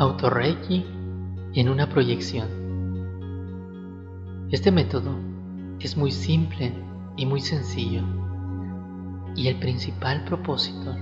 [0.00, 0.86] Autorreiki
[1.54, 2.46] en una proyección.
[4.52, 5.10] Este método
[5.80, 6.72] es muy simple
[7.16, 8.02] y muy sencillo
[9.34, 10.94] y el principal propósito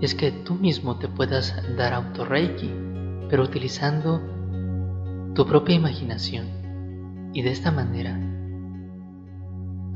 [0.00, 2.70] es que tú mismo te puedas dar autorreiki
[3.28, 4.22] pero utilizando
[5.34, 6.46] tu propia imaginación
[7.34, 8.16] y de esta manera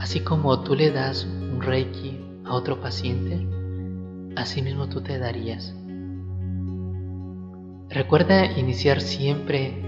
[0.01, 3.47] así como tú le das un reiki a otro paciente
[4.35, 5.78] así mismo tú te darías
[7.99, 9.83] Recuerda iniciar siempre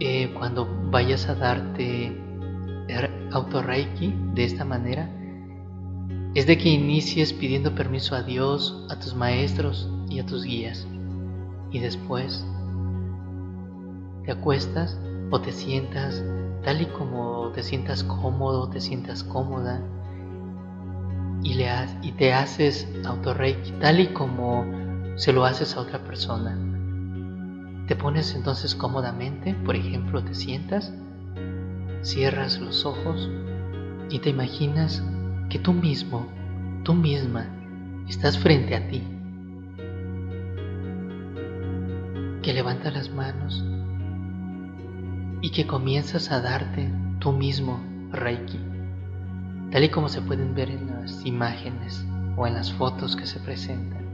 [0.00, 2.20] eh, cuando vayas a darte
[3.30, 5.08] auto-reiki de esta manera.
[6.34, 10.88] Es de que inicies pidiendo permiso a Dios, a tus maestros y a tus guías.
[11.70, 12.44] Y después
[14.24, 14.98] te acuestas
[15.30, 16.20] o te sientas
[16.64, 19.80] tal y como te sientas cómodo, te sientas cómoda
[21.44, 21.68] y, le
[22.02, 24.64] y te haces auto-reiki tal y como
[25.14, 26.73] se lo haces a otra persona.
[27.86, 30.92] Te pones entonces cómodamente, por ejemplo, te sientas,
[32.00, 33.30] cierras los ojos
[34.08, 35.02] y te imaginas
[35.50, 36.26] que tú mismo,
[36.82, 37.46] tú misma,
[38.08, 39.02] estás frente a ti.
[42.42, 43.62] Que levantas las manos
[45.42, 48.60] y que comienzas a darte tú mismo Reiki,
[49.70, 53.40] tal y como se pueden ver en las imágenes o en las fotos que se
[53.40, 54.04] presentan.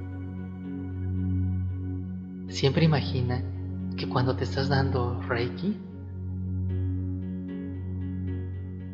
[2.49, 3.43] Siempre imagina
[3.97, 5.77] que cuando te estás dando Reiki,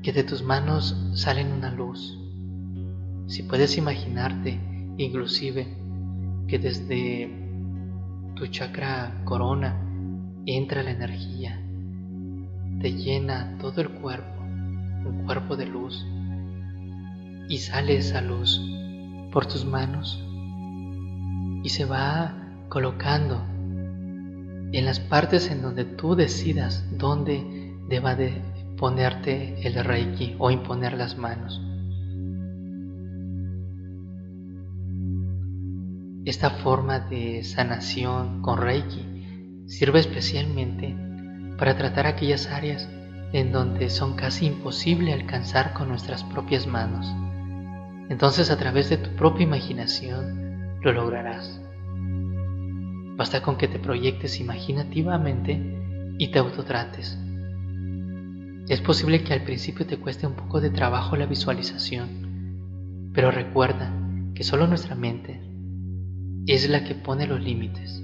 [0.03, 2.19] que de tus manos salen una luz.
[3.27, 4.61] Si puedes imaginarte,
[4.99, 5.67] inclusive,
[6.47, 7.31] que desde
[8.35, 9.81] tu chakra corona
[10.47, 11.61] entra la energía,
[12.81, 16.07] te llena todo el cuerpo, un cuerpo de luz,
[17.49, 18.61] y sale esa luz
[19.33, 20.23] por tus manos
[21.63, 22.35] y se va
[22.69, 23.43] colocando
[24.73, 28.43] en las partes en donde tú decidas dónde deba de
[28.77, 31.61] ponerte el reiki o imponer las manos.
[36.25, 40.95] Esta forma de sanación con reiki sirve especialmente
[41.57, 42.89] para tratar aquellas áreas
[43.33, 47.07] en donde son casi imposible alcanzar con nuestras propias manos.
[48.09, 51.61] Entonces a través de tu propia imaginación lo lograrás.
[53.17, 57.19] Basta con que te proyectes imaginativamente y te autotrates.
[58.69, 63.93] Es posible que al principio te cueste un poco de trabajo la visualización, pero recuerda
[64.35, 65.41] que solo nuestra mente
[66.47, 68.03] es la que pone los límites.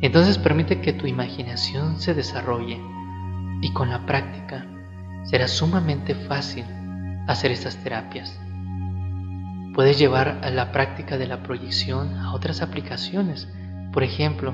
[0.00, 2.80] Entonces permite que tu imaginación se desarrolle
[3.60, 4.66] y con la práctica
[5.24, 6.64] será sumamente fácil
[7.26, 8.40] hacer estas terapias.
[9.74, 13.48] Puedes llevar a la práctica de la proyección a otras aplicaciones
[13.96, 14.52] por ejemplo,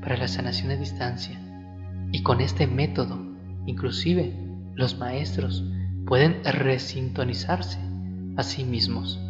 [0.00, 1.38] para la sanación a distancia.
[2.10, 3.18] Y con este método,
[3.66, 4.32] inclusive,
[4.76, 5.62] los maestros
[6.06, 7.78] pueden resintonizarse
[8.38, 9.20] a sí mismos.